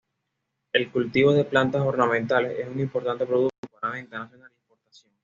[0.73, 5.11] El cultivo de plantas ornamentales es un importante producto para venta nacional y exportación.